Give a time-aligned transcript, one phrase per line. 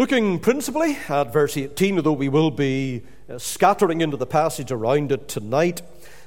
[0.00, 5.12] Looking principally at verse 18, although we will be uh, scattering into the passage around
[5.12, 5.82] it tonight.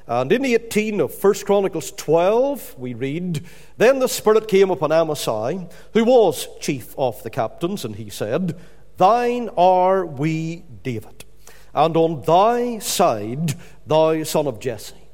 [0.06, 3.44] And in the 18 of 1 Chronicles 12, we read,
[3.78, 8.56] Then the Spirit came upon Amasai, who was chief of the captains, and he said,
[8.98, 11.26] Thine are we, David,
[11.74, 13.56] and on thy side,
[13.88, 15.10] thou son of Jesse.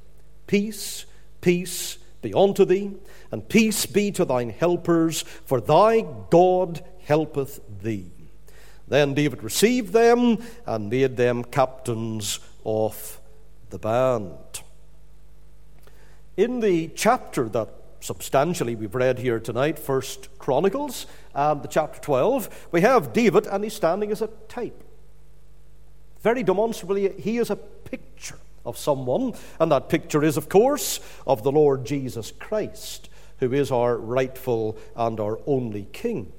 [0.48, 1.06] Peace,
[1.40, 2.92] peace be unto thee,
[3.32, 8.12] and peace be to thine helpers, for thy God helpeth thee.
[8.90, 13.22] Then David received them and made them captains of
[13.70, 14.62] the band.
[16.36, 17.70] In the chapter that
[18.00, 21.06] substantially we've read here tonight, First Chronicles
[21.36, 24.84] and the chapter 12, we have David and he's standing as a type.
[26.22, 31.44] Very demonstrably, he is a picture of someone, and that picture is, of course, of
[31.44, 33.10] the Lord Jesus Christ,
[33.40, 36.34] who is our rightful and our only King.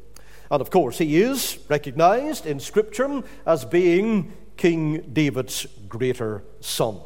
[0.51, 7.01] And of course, he is recognized in Scripture as being King David's greater son.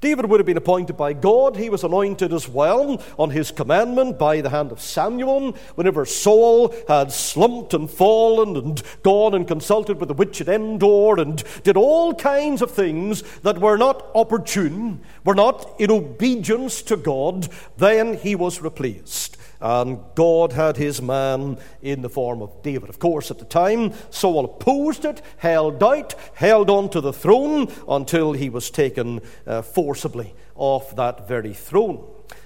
[0.00, 1.56] David would have been appointed by God.
[1.56, 5.52] He was anointed as well on his commandment by the hand of Samuel.
[5.74, 11.20] Whenever Saul had slumped and fallen and gone and consulted with the witch at Endor
[11.20, 16.96] and did all kinds of things that were not opportune, were not in obedience to
[16.96, 22.88] God, then he was replaced and God had his man in the form of David.
[22.88, 27.72] Of course, at the time, Saul opposed it, held out, held on to the throne
[27.88, 32.04] until he was taken uh, forcibly off that very throne.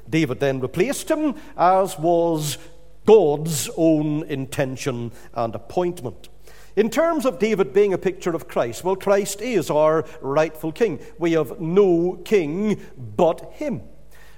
[0.08, 2.58] David then replaced him, as was
[3.06, 6.28] God's own intention and appointment.
[6.76, 10.98] In terms of David being a picture of Christ, well, Christ is our rightful king.
[11.18, 13.82] We have no king but him.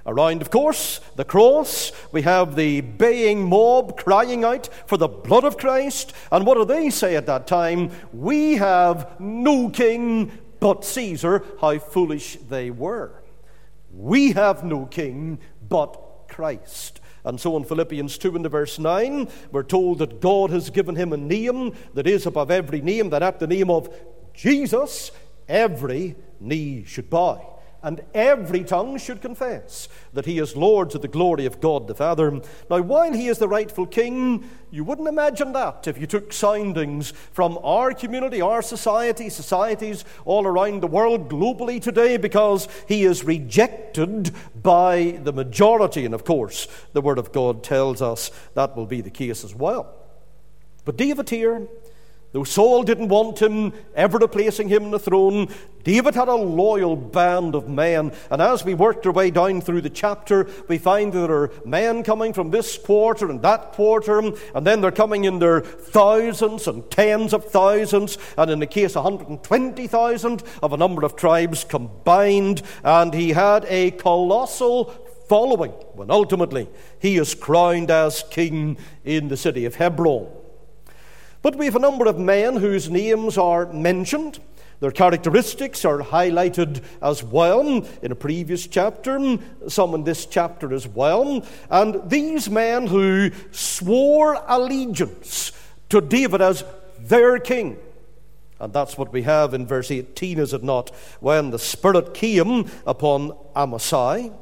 [0.07, 5.43] Around, of course, the cross, we have the baying mob crying out for the blood
[5.43, 6.13] of Christ.
[6.31, 7.91] And what do they say at that time?
[8.13, 11.45] We have no king but Caesar.
[11.61, 13.21] How foolish they were.
[13.93, 17.01] We have no king but Christ.
[17.25, 21.13] And so in Philippians 2 and verse 9, we're told that God has given him
[21.13, 23.93] a name that is above every name, that at the name of
[24.33, 25.11] Jesus,
[25.49, 31.09] every knee should bow and every tongue should confess that he is Lord to the
[31.09, 32.31] glory of God the Father.
[32.71, 37.13] Now, while he is the rightful king, you wouldn't imagine that if you took soundings
[37.33, 43.25] from our community, our society, societies all around the world globally today, because he is
[43.25, 44.33] rejected
[44.63, 46.05] by the majority.
[46.05, 49.55] And of course, the Word of God tells us that will be the case as
[49.55, 49.95] well.
[50.85, 51.67] But David here,
[52.37, 55.49] Though Saul didn't want him ever replacing him on the throne,
[55.85, 58.13] David had a loyal band of men.
[58.31, 61.51] And as we worked our way down through the chapter, we find that there are
[61.65, 66.69] men coming from this quarter and that quarter, and then they're coming in their thousands
[66.69, 72.61] and tens of thousands, and in the case, 120,000 of a number of tribes combined.
[72.85, 74.93] And he had a colossal
[75.27, 76.69] following when ultimately
[76.99, 78.77] he is crowned as king
[79.07, 80.36] in the city of Hebron.
[81.47, 84.41] But we have a number of men whose names are mentioned.
[84.81, 90.89] Their characteristics are highlighted as well in a previous chapter, some in this chapter as
[90.89, 91.47] well.
[91.71, 95.53] And these men who swore allegiance
[95.91, 96.65] to David as
[96.99, 97.79] their king.
[98.59, 100.91] And that's what we have in verse 18, is it not?
[101.21, 104.33] When the Spirit came upon Amasai,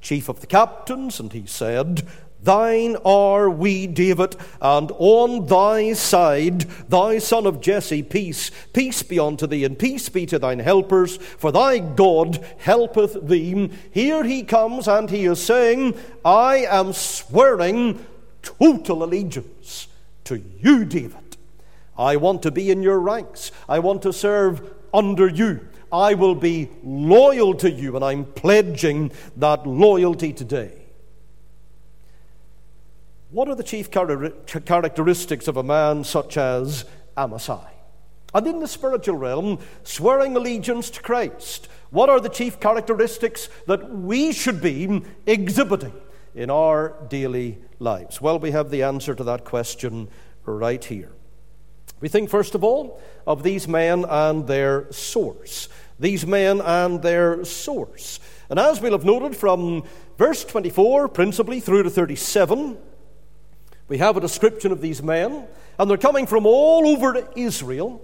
[0.00, 2.08] chief of the captains, and he said,
[2.44, 6.60] Thine are we, David, and on thy side,
[6.90, 8.50] thy son of Jesse, peace.
[8.74, 13.70] Peace be unto thee, and peace be to thine helpers, for thy God helpeth thee.
[13.90, 18.04] Here he comes, and he is saying, I am swearing
[18.42, 19.88] total allegiance
[20.24, 21.38] to you, David.
[21.96, 25.66] I want to be in your ranks, I want to serve under you.
[25.90, 30.83] I will be loyal to you, and I'm pledging that loyalty today.
[33.34, 36.84] What are the chief characteristics of a man such as
[37.16, 37.66] Amasai?
[38.32, 43.92] And in the spiritual realm, swearing allegiance to Christ, what are the chief characteristics that
[43.92, 45.94] we should be exhibiting
[46.36, 48.20] in our daily lives?
[48.20, 50.06] Well, we have the answer to that question
[50.44, 51.10] right here.
[52.00, 55.68] We think, first of all, of these men and their source.
[55.98, 58.20] These men and their source.
[58.48, 59.82] And as we'll have noted from
[60.18, 62.78] verse 24, principally through to 37,
[63.88, 65.46] we have a description of these men,
[65.78, 68.02] and they're coming from all over Israel,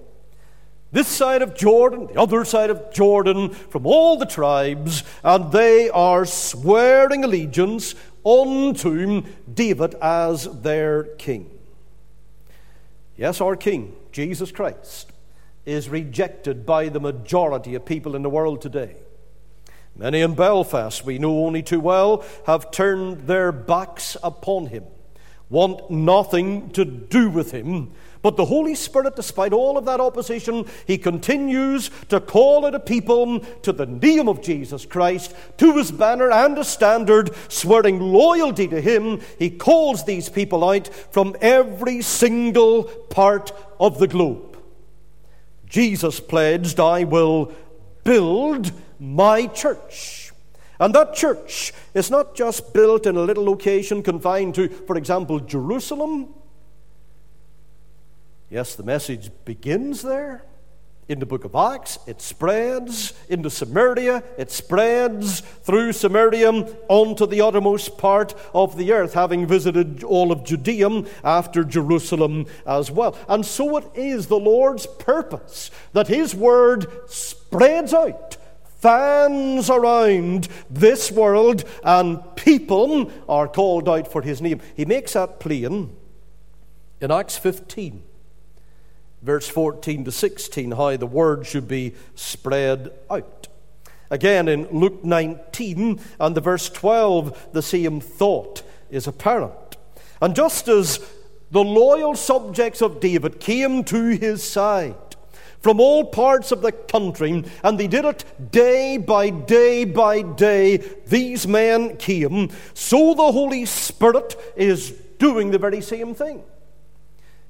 [0.92, 5.88] this side of Jordan, the other side of Jordan, from all the tribes, and they
[5.90, 7.94] are swearing allegiance
[8.26, 9.22] unto
[9.52, 11.50] David as their king.
[13.16, 15.12] Yes, our King, Jesus Christ,
[15.66, 18.96] is rejected by the majority of people in the world today.
[19.94, 24.84] Many in Belfast, we know only too well, have turned their backs upon him,
[25.50, 27.90] want nothing to do with him.
[28.22, 32.80] But the Holy Spirit, despite all of that opposition, he continues to call out a
[32.80, 38.68] people to the name of Jesus Christ, to his banner and a standard, swearing loyalty
[38.68, 39.20] to him.
[39.38, 44.58] He calls these people out from every single part of the globe.
[45.66, 47.52] Jesus pledged, I will
[48.04, 50.29] build my church.
[50.80, 55.38] And that church is not just built in a little location confined to, for example,
[55.38, 56.30] Jerusalem.
[58.48, 60.42] Yes, the message begins there
[61.06, 61.98] in the book of Acts.
[62.06, 64.22] It spreads into Samaria.
[64.38, 66.50] It spreads through Samaria
[66.88, 72.90] onto the uttermost part of the earth, having visited all of Judea after Jerusalem as
[72.90, 73.18] well.
[73.28, 78.38] And so it is the Lord's purpose that His word spreads out
[78.80, 84.60] fans around this world, and people are called out for his name.
[84.74, 85.96] He makes that plain
[87.00, 88.02] in Acts 15,
[89.22, 93.48] verse 14 to 16, how the word should be spread out.
[94.10, 99.76] Again, in Luke 19 and the verse 12, the same thought is apparent.
[100.20, 100.98] And just as
[101.50, 105.09] the loyal subjects of David came to his side,
[105.60, 110.78] from all parts of the country, and they did it day by day by day.
[111.06, 112.50] These men came.
[112.74, 116.42] So the Holy Spirit is doing the very same thing.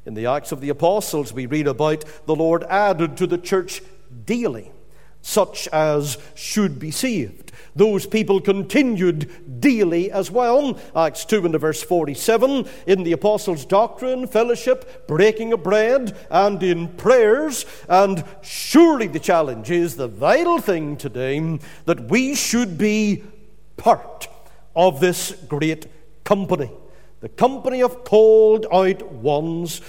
[0.07, 3.83] In the Acts of the Apostles, we read about the Lord added to the church
[4.25, 4.73] daily
[5.23, 7.53] such as should be saved.
[7.77, 10.79] Those people continued daily as well.
[10.95, 16.89] Acts 2 and verse 47 in the apostles' doctrine, fellowship, breaking of bread, and in
[16.89, 17.65] prayers.
[17.89, 23.23] And surely the challenge is the vital thing today that we should be
[23.77, 24.29] part
[24.75, 25.87] of this great
[26.25, 26.71] company.
[27.21, 29.83] The company of called out ones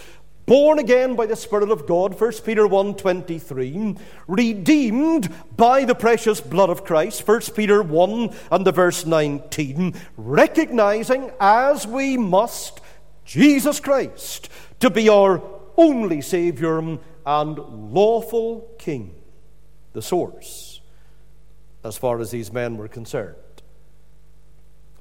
[0.46, 6.70] born again by the Spirit of God, 1 Peter 1.23, redeemed by the precious blood
[6.70, 12.82] of Christ, 1 Peter 1 and the verse 19, recognizing as we must
[13.24, 14.50] Jesus Christ
[14.80, 15.42] to be our
[15.78, 17.60] only Savior and
[17.94, 19.16] lawful King,
[19.94, 20.82] the source,
[21.84, 23.36] as far as these men were concerned.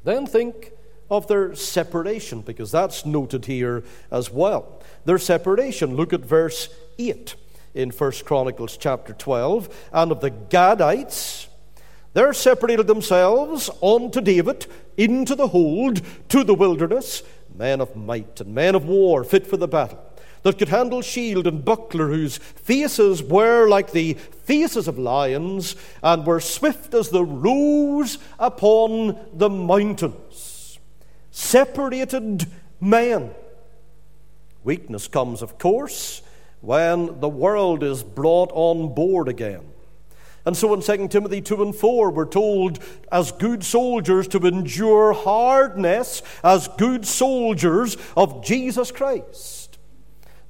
[0.05, 0.73] Then think
[1.11, 4.80] of their separation, because that's noted here as well.
[5.05, 5.97] Their separation.
[5.97, 6.69] Look at verse
[6.99, 7.35] 8
[7.75, 9.89] in 1 Chronicles chapter 12.
[9.93, 11.49] And of the Gadites,
[12.13, 14.67] they separated themselves unto David
[14.97, 17.23] into the hold to the wilderness,
[17.55, 20.05] men of might and men of war, fit for the battle,
[20.43, 26.27] that could handle shield and buckler, whose faces were like the faces of lions, and
[26.27, 30.51] were swift as the roes upon the mountains
[31.31, 32.47] separated
[32.81, 33.31] men.
[34.65, 36.23] Weakness comes, of course,
[36.61, 39.65] when the world is brought on board again.
[40.47, 42.79] And so in 2 Timothy 2 and 4, we're told,
[43.13, 49.79] as good soldiers, to endure hardness as good soldiers of Jesus Christ.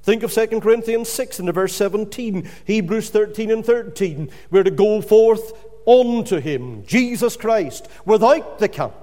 [0.03, 4.31] Think of 2 Corinthians 6 and verse 17, Hebrews 13 and 13.
[4.49, 5.53] We're to go forth
[5.87, 8.93] unto him, Jesus Christ, without the camp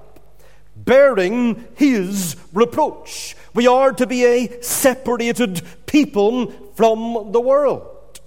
[0.85, 3.35] bearing his reproach.
[3.53, 8.19] We are to be a separated people from the world.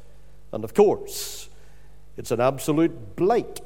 [0.53, 1.49] And of course,
[2.17, 3.61] it's an absolute blight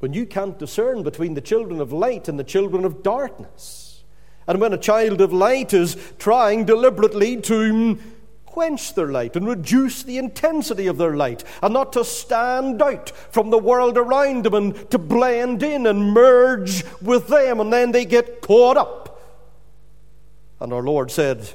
[0.00, 4.04] when you can't discern between the children of light and the children of darkness.
[4.46, 7.98] And when a child of light is trying deliberately to
[8.50, 13.10] quench their light and reduce the intensity of their light, and not to stand out
[13.30, 17.92] from the world around them and to blend in and merge with them, and then
[17.92, 19.20] they get caught up.
[20.60, 21.50] And our Lord said,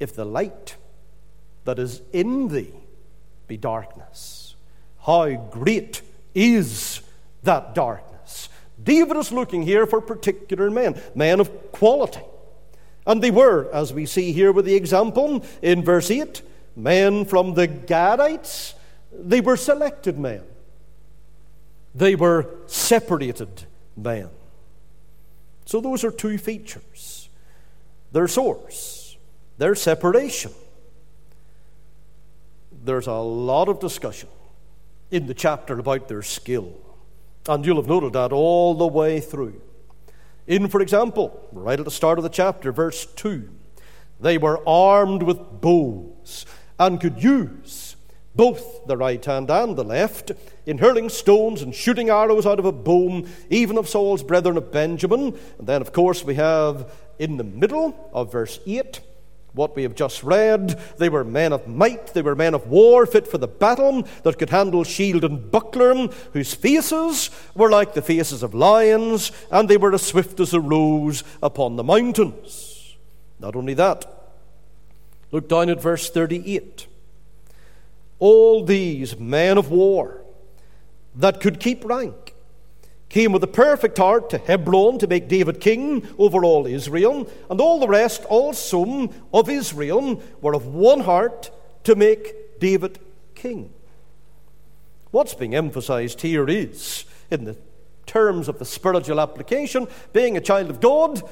[0.00, 0.76] If the light
[1.64, 2.74] that is in thee
[3.46, 4.56] be darkness,
[5.06, 6.02] how great
[6.34, 7.00] is
[7.44, 8.48] that darkness?
[8.82, 12.20] David is looking here for particular men, men of quality
[13.06, 16.42] and they were, as we see here with the example in verse 8,
[16.74, 18.74] men from the Gadites.
[19.12, 20.42] They were selected men,
[21.94, 23.64] they were separated
[23.96, 24.28] men.
[25.64, 27.28] So those are two features
[28.12, 29.16] their source,
[29.58, 30.52] their separation.
[32.84, 34.28] There's a lot of discussion
[35.10, 36.72] in the chapter about their skill.
[37.48, 39.60] And you'll have noted that all the way through.
[40.46, 43.48] In, for example, right at the start of the chapter, verse 2,
[44.20, 46.46] They were armed with bows
[46.78, 47.96] and could use
[48.34, 50.30] both the right hand and the left
[50.66, 54.70] in hurling stones and shooting arrows out of a bow, even of Saul's brethren of
[54.70, 55.36] Benjamin.
[55.58, 59.00] And then, of course, we have in the middle of verse 8
[59.56, 60.78] what we have just read.
[60.98, 64.38] They were men of might, they were men of war, fit for the battle, that
[64.38, 69.76] could handle shield and buckler, whose faces were like the faces of lions, and they
[69.76, 72.96] were as swift as a rose upon the mountains.
[73.40, 74.04] Not only that,
[75.32, 76.86] look down at verse 38.
[78.18, 80.22] All these men of war
[81.14, 82.25] that could keep rank
[83.08, 87.60] came with a perfect heart to Hebron to make David king over all Israel, and
[87.60, 91.50] all the rest also of Israel were of one heart
[91.84, 92.98] to make David
[93.34, 93.72] king.
[95.12, 97.56] What's being emphasized here is, in the
[98.06, 101.22] terms of the spiritual application, being a child of God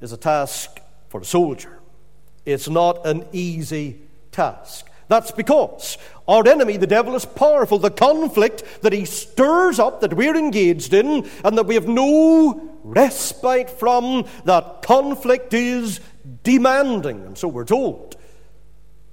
[0.00, 1.78] is a task for a soldier.
[2.44, 4.00] It's not an easy
[4.32, 4.88] task.
[5.08, 7.78] That's because our enemy, the devil, is powerful.
[7.78, 12.78] The conflict that he stirs up, that we're engaged in, and that we have no
[12.84, 16.00] respite from, that conflict is
[16.44, 17.24] demanding.
[17.26, 18.16] And so we're told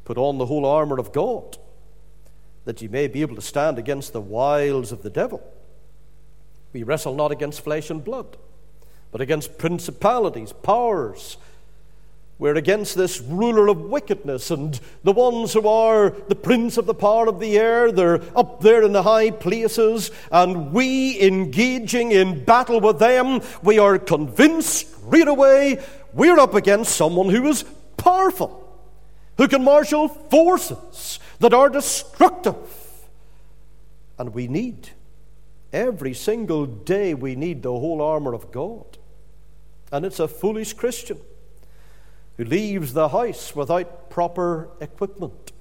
[0.09, 1.55] put on the whole armour of God,
[2.65, 5.39] that ye may be able to stand against the wiles of the devil.
[6.73, 8.35] We wrestle not against flesh and blood,
[9.11, 11.37] but against principalities, powers,
[12.39, 16.93] we're against this ruler of wickedness and the ones who are the prince of the
[16.93, 17.91] power of the air.
[17.91, 23.77] They're up there in the high places, and we engaging in battle with them, we
[23.77, 27.65] are convinced straight away we're up against someone who is
[27.97, 28.65] powerful,
[29.37, 32.55] who can marshal forces that are destructive.
[34.17, 34.89] And we need,
[35.73, 38.97] every single day, we need the whole armor of God.
[39.91, 41.19] And it's a foolish Christian
[42.39, 45.51] who leaves the house without proper equipment.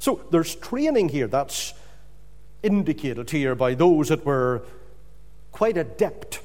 [0.00, 1.74] So there's training here that's
[2.60, 4.64] indicated here by those that were
[5.52, 6.40] quite adept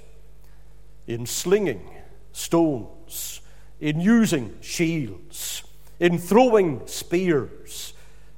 [1.07, 1.89] in slinging
[2.33, 3.41] stones,
[3.79, 5.63] in using shields,
[5.99, 7.95] in throwing spears,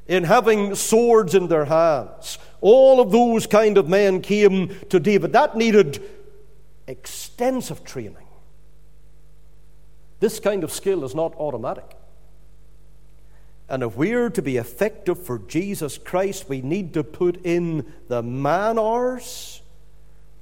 [0.08, 2.38] in having swords in their hands.
[2.62, 5.34] All of those kind of men came to David.
[5.34, 6.02] That needed
[6.88, 8.25] extensive training.
[10.26, 11.96] This kind of skill is not automatic.
[13.70, 18.24] And if we're to be effective for Jesus Christ, we need to put in the
[18.24, 19.62] man hours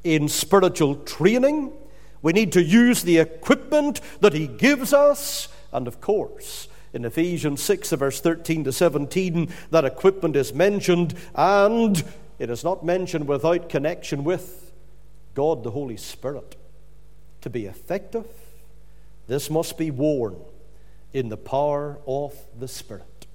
[0.05, 1.73] in spiritual training.
[2.21, 5.49] We need to use the equipment that He gives us.
[5.73, 12.01] And of course, in Ephesians 6, verse 13 to 17, that equipment is mentioned, and
[12.39, 14.71] it is not mentioned without connection with
[15.35, 16.55] God the Holy Spirit.
[17.41, 18.27] To be effective,
[19.27, 20.37] this must be worn
[21.13, 23.27] in the power of the Spirit.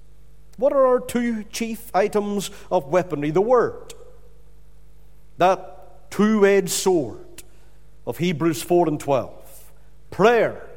[0.57, 3.31] What are our two chief items of weaponry?
[3.31, 3.93] The Word,
[5.37, 7.43] that two edged sword
[8.05, 9.71] of Hebrews 4 and 12,
[10.11, 10.67] prayer,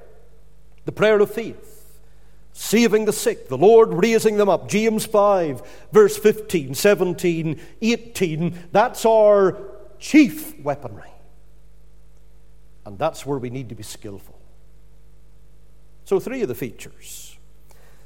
[0.84, 2.00] the prayer of faith,
[2.52, 4.68] saving the sick, the Lord raising them up.
[4.68, 8.58] James 5, verse 15, 17, 18.
[8.70, 9.58] That's our
[9.98, 11.10] chief weaponry.
[12.84, 14.38] And that's where we need to be skillful.
[16.04, 17.36] So, three of the features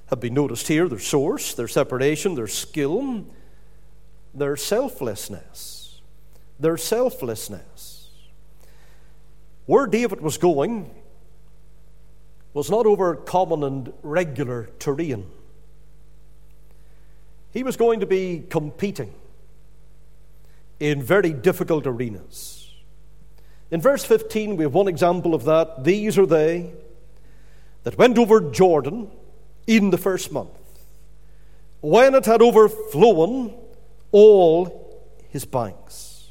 [0.07, 3.26] have been noticed here their source, their separation, their skill,
[4.35, 6.00] their selflessness.
[6.61, 8.11] Their selflessness.
[9.67, 10.91] Where David was going
[12.55, 15.26] was not over common and regular terrain.
[17.53, 19.12] He was going to be competing
[20.79, 22.73] in very difficult arenas.
[23.71, 25.85] In verse 15, we have one example of that.
[25.85, 26.73] These are they
[27.87, 29.09] that went over Jordan
[29.69, 30.59] in the first month,
[31.81, 33.55] when it had overflown
[34.11, 36.31] all his banks.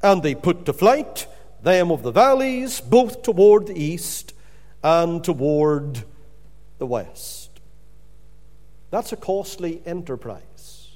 [0.00, 1.26] And they put to flight
[1.60, 4.32] them of the valleys, both toward the east
[4.84, 6.04] and toward
[6.78, 7.50] the west.
[8.92, 10.92] That's a costly enterprise.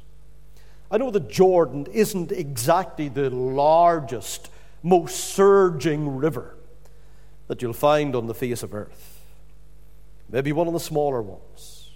[0.89, 4.51] I know that Jordan isn't exactly the largest,
[4.85, 6.55] most surging river
[7.49, 9.10] that you'll find on the face of earth
[10.31, 11.91] maybe one of the smaller ones.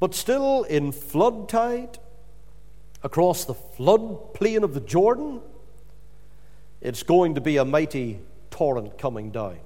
[0.00, 1.98] But still, in flood tide,
[3.02, 5.40] across the flood plain of the Jordan,
[6.80, 9.58] it's going to be a mighty torrent coming down.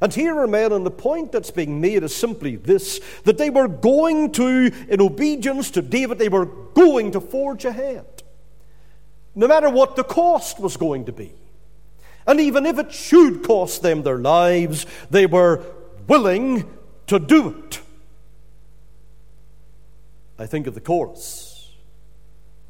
[0.00, 3.48] And here are men, and the point that's being made is simply this that they
[3.48, 8.22] were going to, in obedience to David, they were going to forge ahead.
[9.34, 11.32] No matter what the cost was going to be.
[12.26, 15.64] And even if it should cost them their lives, they were
[16.06, 16.68] willing
[17.06, 17.80] to do it
[20.38, 21.72] I think of the chorus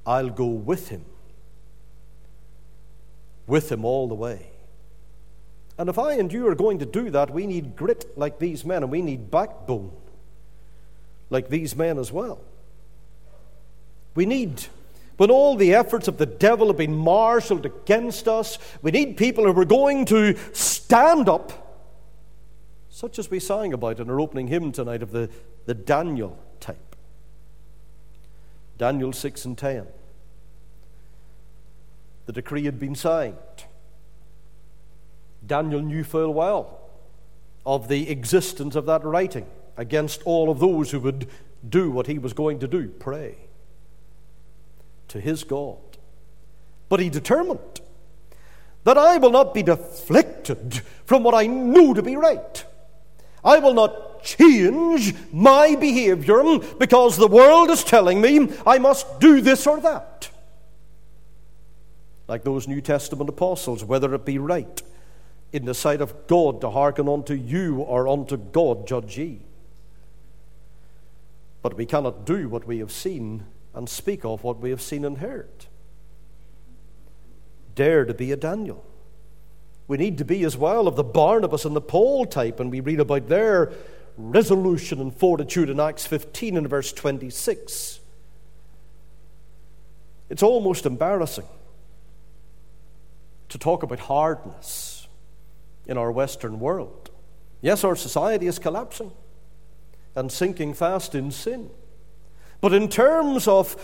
[0.06, 1.04] I'll go with him,
[3.48, 4.50] with him all the way.
[5.78, 8.64] And if I and you are going to do that, we need grit like these
[8.64, 9.90] men, and we need backbone
[11.28, 12.40] like these men as well.
[14.14, 14.66] We need,
[15.16, 19.44] when all the efforts of the devil have been marshaled against us, we need people
[19.44, 21.65] who are going to stand up
[22.96, 25.28] such as we sang about in our opening hymn tonight of the,
[25.66, 26.96] the Daniel type.
[28.78, 29.86] Daniel 6 and 10.
[32.24, 33.36] The decree had been signed.
[35.46, 36.88] Daniel knew full well
[37.66, 39.44] of the existence of that writing
[39.76, 41.28] against all of those who would
[41.68, 43.36] do what he was going to do pray
[45.08, 45.98] to his God.
[46.88, 47.82] But he determined
[48.84, 52.64] that I will not be deflected from what I knew to be right.
[53.44, 59.40] I will not change my behavior because the world is telling me I must do
[59.40, 60.30] this or that.
[62.28, 64.82] Like those New Testament apostles, whether it be right
[65.52, 69.40] in the sight of God to hearken unto you or unto God, judge ye.
[71.62, 75.04] But we cannot do what we have seen and speak of what we have seen
[75.04, 75.66] and heard.
[77.74, 78.85] Dare to be a Daniel.
[79.88, 82.80] We need to be as well of the Barnabas and the Paul type, and we
[82.80, 83.72] read about their
[84.16, 88.00] resolution and fortitude in Acts 15 and verse 26.
[90.28, 91.46] It's almost embarrassing
[93.48, 95.06] to talk about hardness
[95.86, 97.10] in our Western world.
[97.60, 99.12] Yes, our society is collapsing
[100.16, 101.70] and sinking fast in sin.
[102.60, 103.76] But in terms of,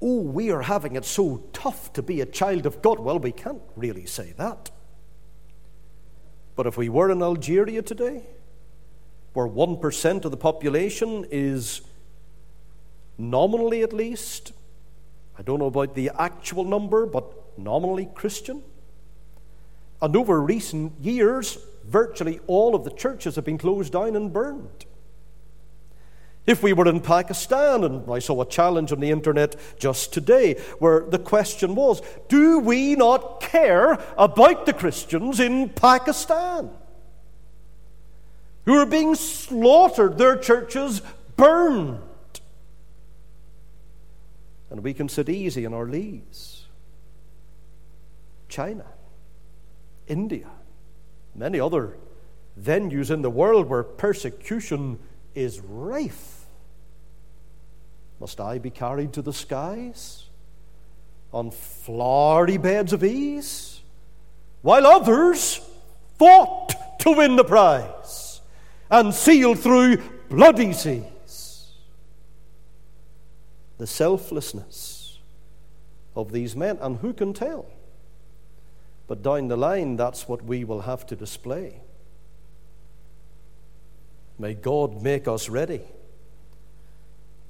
[0.00, 3.32] oh, we are having it so tough to be a child of God, well, we
[3.32, 4.70] can't really say that.
[6.54, 8.22] But if we were in Algeria today,
[9.32, 11.80] where 1% of the population is
[13.16, 14.52] nominally at least,
[15.38, 18.62] I don't know about the actual number, but nominally Christian,
[20.00, 24.84] and over recent years, virtually all of the churches have been closed down and burned.
[26.44, 30.54] If we were in Pakistan, and I saw a challenge on the internet just today
[30.80, 36.70] where the question was Do we not care about the Christians in Pakistan
[38.64, 41.00] who are being slaughtered, their churches
[41.36, 42.00] burned?
[44.70, 46.66] And we can sit easy in our leaves.
[48.48, 48.86] China,
[50.08, 50.48] India,
[51.34, 51.96] many other
[52.60, 54.98] venues in the world where persecution
[55.34, 56.46] is rife.
[58.20, 60.26] Must I be carried to the skies
[61.32, 63.80] on flowery beds of ease,
[64.60, 65.60] while others
[66.18, 68.40] fought to win the prize
[68.90, 69.96] and sailed through
[70.28, 71.72] bloody seas?
[73.78, 75.18] The selflessness
[76.14, 77.66] of these men, and who can tell?
[79.08, 81.80] But down the line, that's what we will have to display.
[84.38, 85.82] May God make us ready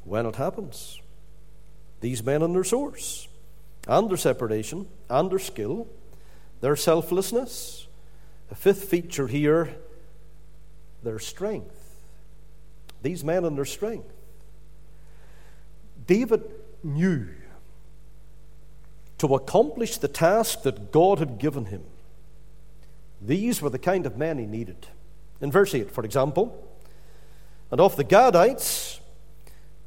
[0.04, 1.00] when it happens.
[2.00, 3.28] These men and their source,
[3.86, 5.86] and their separation, and their skill,
[6.60, 7.86] their selflessness.
[8.50, 9.74] A fifth feature here
[11.02, 11.96] their strength.
[13.02, 14.12] These men and their strength.
[16.06, 16.44] David
[16.82, 17.28] knew
[19.18, 21.82] to accomplish the task that God had given him.
[23.20, 24.88] These were the kind of men he needed.
[25.40, 26.68] In verse 8, for example,
[27.72, 29.00] and of the Gadites,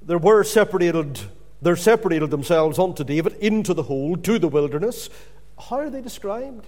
[0.01, 1.21] there were separated,
[1.61, 5.09] there separated themselves unto David into the hold, to the wilderness.
[5.57, 6.65] How are they described?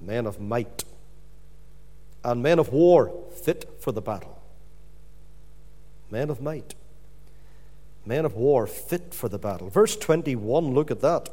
[0.00, 0.84] Men of might
[2.24, 4.40] and men of war, fit for the battle.
[6.10, 6.74] Men of might.
[8.04, 9.68] Men of war, fit for the battle.
[9.68, 11.28] Verse 21, look at that.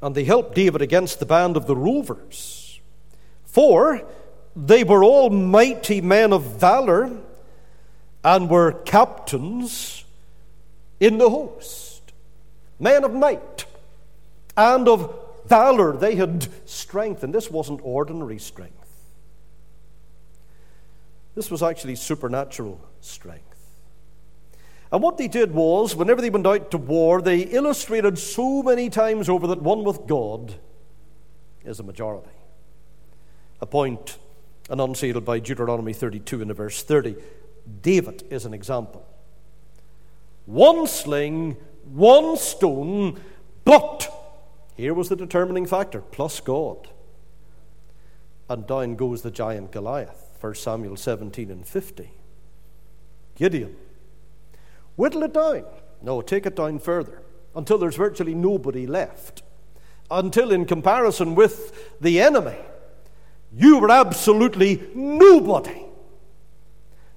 [0.00, 2.80] And they helped David against the band of the rovers.
[3.44, 4.06] For
[4.66, 7.16] they were all mighty men of valor
[8.24, 10.04] and were captains
[10.98, 12.12] in the host,
[12.80, 13.66] men of might
[14.56, 15.14] and of
[15.46, 15.96] valor.
[15.96, 18.74] They had strength, and this wasn't ordinary strength.
[21.36, 23.44] This was actually supernatural strength.
[24.90, 28.90] And what they did was, whenever they went out to war, they illustrated so many
[28.90, 30.54] times over that one with God
[31.64, 32.30] is a majority.
[33.60, 34.18] A point
[34.70, 37.16] enunciated by Deuteronomy 32 in the verse 30.
[37.82, 39.06] David is an example.
[40.46, 43.20] One sling, one stone,
[43.64, 44.10] but
[44.74, 46.88] here was the determining factor plus God.
[48.48, 52.10] And down goes the giant Goliath, 1 Samuel 17 and 50.
[53.34, 53.76] Gideon,
[54.98, 55.64] Whittle it down.
[56.02, 57.22] No, take it down further
[57.54, 59.42] until there's virtually nobody left.
[60.10, 62.56] Until, in comparison with the enemy,
[63.52, 65.84] you were absolutely nobody.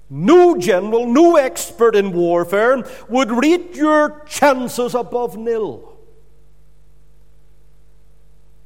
[0.08, 5.96] No general, no expert in warfare would rate your chances above nil.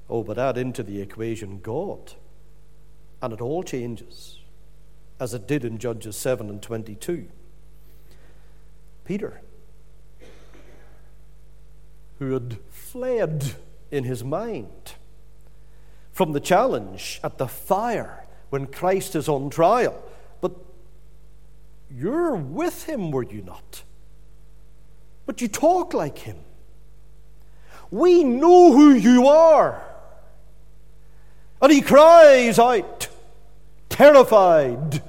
[0.08, 2.14] Oh, but add into the equation God,
[3.20, 4.40] and it all changes,
[5.18, 7.28] as it did in Judges 7 and 22.
[9.04, 9.40] Peter,
[12.18, 13.54] who had fled
[13.90, 14.94] in his mind
[16.16, 20.02] from the challenge at the fire when Christ is on trial.
[20.40, 20.52] But
[21.90, 23.82] you're with him, were you not?
[25.26, 26.38] But you talk like him.
[27.90, 29.78] We know who you are.
[31.60, 33.08] And he cries out,
[33.90, 35.02] terrified,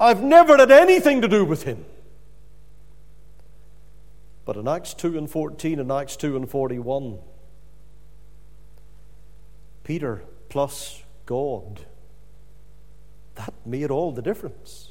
[0.00, 1.84] I've never had anything to do with him.
[4.44, 7.20] But in Acts 2 and 14 and Acts 2 and 41,
[9.84, 11.80] Peter plus God,
[13.36, 14.90] that made all the difference.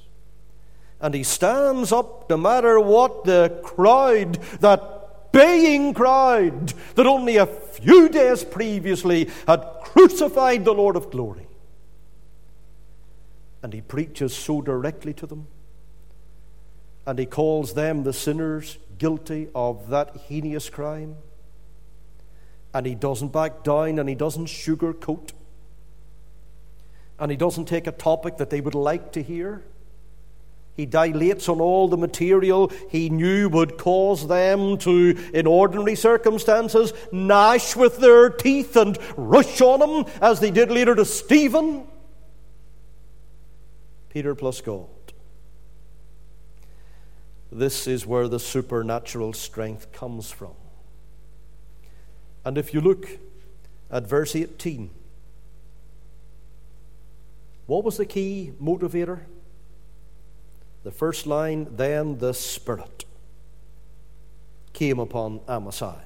[1.00, 7.45] And he stands up no matter what the crowd, that baying crowd that only a
[7.45, 11.45] few days previously had crucified the Lord of glory.
[13.62, 15.45] And he preaches so directly to them.
[17.06, 21.17] And he calls them the sinners guilty of that heinous crime.
[22.74, 25.34] And he doesn't back down and he doesn't sugarcoat.
[27.21, 29.63] And he doesn't take a topic that they would like to hear.
[30.75, 36.93] He dilates on all the material he knew would cause them to, in ordinary circumstances,
[37.12, 41.86] gnash with their teeth and rush on him, as they did later to Stephen.
[44.10, 44.88] Peter plus God.
[47.51, 50.55] This is where the supernatural strength comes from.
[52.43, 53.07] And if you look
[53.91, 54.89] at verse 18,
[57.71, 59.21] what was the key motivator?
[60.84, 63.05] The first line, then the Spirit
[64.73, 66.01] came upon Amasai,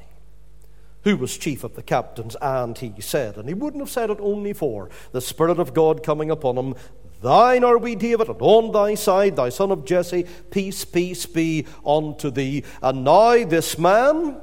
[1.05, 4.19] who was chief of the captains, and he said, and he wouldn't have said it
[4.19, 6.75] only for the Spirit of God coming upon him,
[7.23, 11.65] Thine are we, David, and on thy side, thy son of Jesse, peace, peace be
[11.83, 12.63] unto thee.
[12.83, 14.39] And now this man,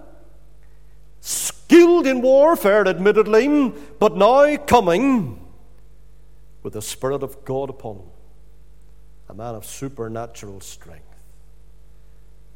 [1.20, 5.41] skilled in warfare, admittedly, but now coming
[6.62, 8.10] with the Spirit of God upon him,
[9.28, 11.04] a man of supernatural strength.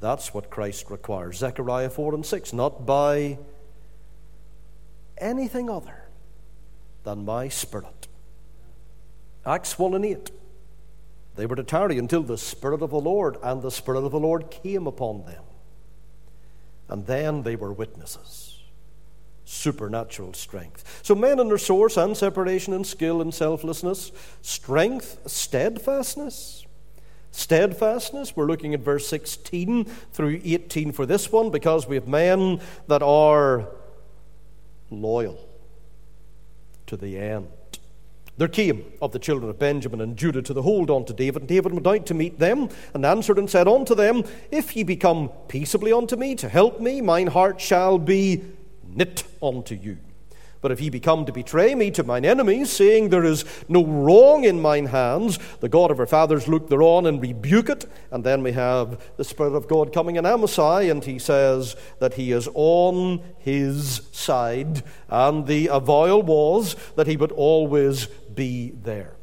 [0.00, 1.38] That's what Christ requires.
[1.38, 3.38] Zechariah 4 and 6, not by
[5.18, 6.04] anything other
[7.04, 8.08] than my Spirit.
[9.44, 10.30] Acts 1 and 8.
[11.36, 14.20] They were to tarry until the Spirit of the Lord and the Spirit of the
[14.20, 15.42] Lord came upon them.
[16.88, 18.55] And then they were witnesses.
[19.48, 21.00] Supernatural strength.
[21.02, 24.10] So, men in their source and separation and skill and selflessness,
[24.42, 26.66] strength, steadfastness.
[27.30, 32.60] Steadfastness, we're looking at verse 16 through 18 for this one because we have men
[32.88, 33.68] that are
[34.90, 35.38] loyal
[36.86, 37.48] to the end.
[38.38, 41.42] There came of the children of Benjamin and Judah to the hold unto David.
[41.42, 44.82] And David went out to meet them, and answered and said unto them, If ye
[44.82, 48.42] become peaceably unto me to help me, mine heart shall be
[48.96, 49.98] knit unto you.
[50.62, 54.44] But if ye become to betray me to mine enemies, saying there is no wrong
[54.44, 57.84] in mine hands, the God of our fathers look thereon and rebuke it.
[58.10, 62.14] And then we have the Spirit of God coming in Amasai, and he says that
[62.14, 64.82] he is on his side.
[65.08, 69.15] And the avowal was that he would always be there.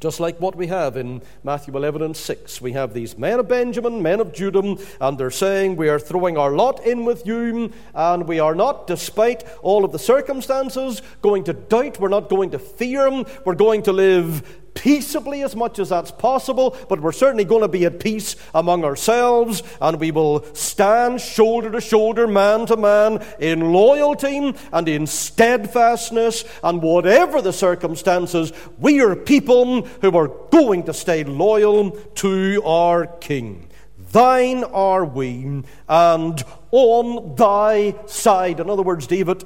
[0.00, 2.60] Just like what we have in Matthew 11 and 6.
[2.60, 6.36] We have these men of Benjamin, men of Judah, and they're saying, We are throwing
[6.36, 11.44] our lot in with you, and we are not, despite all of the circumstances, going
[11.44, 12.00] to doubt.
[12.00, 13.24] We're not going to fear.
[13.44, 17.68] We're going to live peaceably as much as that's possible, but we're certainly going to
[17.68, 23.24] be at peace among ourselves, and we will stand shoulder to shoulder, man to man,
[23.38, 30.82] in loyalty and in steadfastness, and whatever the circumstances, we are people who are going
[30.82, 33.68] to stay loyal to our King.
[34.12, 38.60] Thine are we, and on thy side.
[38.60, 39.44] In other words, David,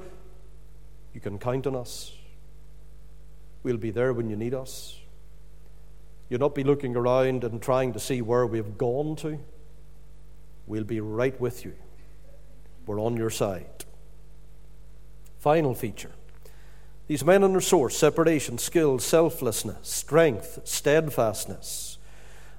[1.15, 2.13] you can count on us.
[3.63, 4.99] We'll be there when you need us.
[6.29, 9.39] You'll not be looking around and trying to see where we've gone to.
[10.67, 11.75] We'll be right with you.
[12.87, 13.85] We're on your side.
[15.39, 16.13] Final feature
[17.09, 21.97] these men in their source separation, skill, selflessness, strength, steadfastness.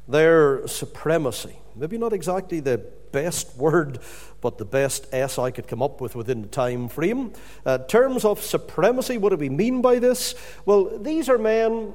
[0.07, 1.55] their supremacy.
[1.75, 2.79] Maybe not exactly the
[3.11, 3.99] best word,
[4.41, 7.33] but the best S I could come up with within the time frame.
[7.63, 10.33] Uh, terms of supremacy, what do we mean by this?
[10.65, 11.93] Well, these are men,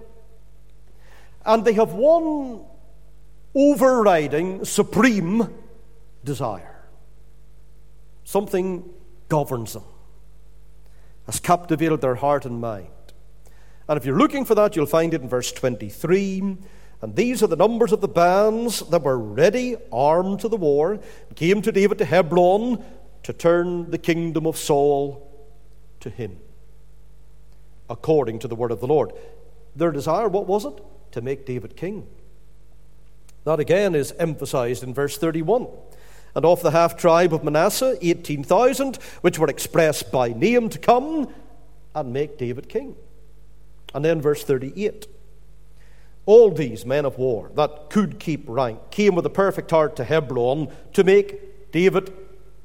[1.44, 2.64] and they have one
[3.54, 5.48] overriding, supreme
[6.24, 6.84] desire.
[8.24, 8.88] Something
[9.28, 9.84] governs them,
[11.26, 12.88] has captivated their heart and mind.
[13.88, 16.56] And if you're looking for that, you'll find it in verse 23.
[17.02, 20.98] And these are the numbers of the bands that were ready, armed to the war,
[21.34, 22.82] came to David to Hebron
[23.24, 25.30] to turn the kingdom of Saul
[26.00, 26.38] to him,
[27.90, 29.12] according to the word of the Lord.
[29.76, 30.82] Their desire, what was it?
[31.14, 32.08] To make David king.
[33.44, 35.68] That again is emphasized in verse 31.
[36.34, 41.32] And of the half tribe of Manasseh, 18,000, which were expressed by name to come
[41.94, 42.96] and make David king.
[43.94, 45.06] And then verse 38.
[46.26, 50.02] All these men of war that could keep rank came with a perfect heart to
[50.02, 52.12] Hebron to make David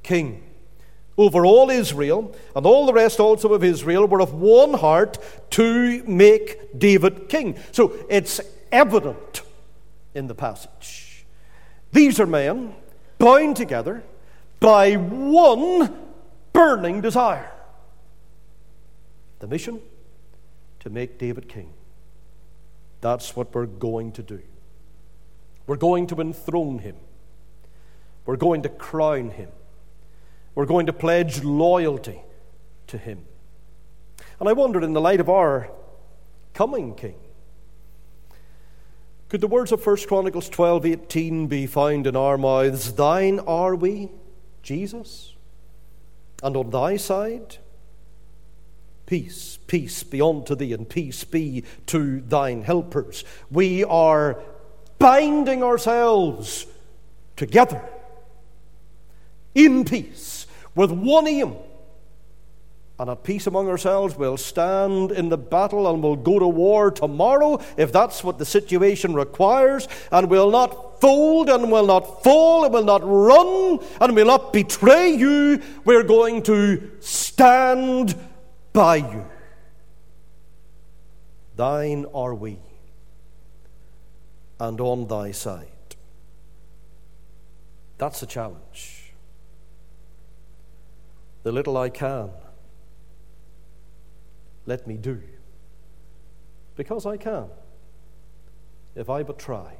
[0.01, 0.48] king
[1.19, 5.17] over all Israel, and all the rest also of Israel were of one heart
[5.51, 7.57] to make David king.
[7.73, 8.39] So it's
[8.71, 9.41] evident
[10.15, 11.25] in the passage.
[11.91, 12.73] These are men
[13.17, 14.01] bound together
[14.61, 15.93] by one
[16.53, 17.51] burning desire
[19.39, 19.81] the mission
[20.79, 21.73] to make David king.
[23.01, 24.41] That's what we're going to do.
[25.67, 26.95] We're going to enthrone him.
[28.25, 29.49] We're going to crown him.
[30.59, 32.21] We're going to pledge loyalty
[32.87, 33.23] to him.
[34.41, 35.71] And I wondered, in the light of our
[36.53, 37.15] coming king,
[39.29, 42.91] could the words of 1 Chronicles 12 18 be found in our mouths?
[42.91, 44.09] Thine are we,
[44.61, 45.33] Jesus,
[46.43, 47.55] and on thy side,
[49.05, 53.23] Peace, peace be unto thee, and peace be to thine helpers.
[53.49, 54.43] We are
[54.97, 56.65] binding ourselves
[57.37, 57.81] together
[59.55, 61.55] in peace with one aim.
[62.99, 66.91] And at peace among ourselves, we'll stand in the battle and we'll go to war
[66.91, 69.87] tomorrow if that's what the situation requires.
[70.11, 74.51] And we'll not fold and we'll not fall and we'll not run and we'll not
[74.51, 75.61] betray you.
[75.85, 78.15] We're going to stand
[78.73, 79.25] by you.
[81.55, 82.57] Thine are we,
[84.61, 85.67] and on thy side.
[87.97, 88.98] That's a challenge.
[91.43, 92.31] The little I can,
[94.65, 95.21] let me do.
[96.75, 97.47] Because I can,
[98.95, 99.77] if I but try.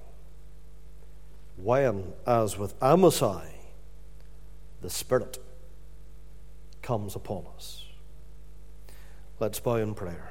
[1.57, 3.43] When, as with Amasai,
[4.81, 5.37] the Spirit
[6.81, 7.85] comes upon us.
[9.39, 10.28] Let's bow in prayer.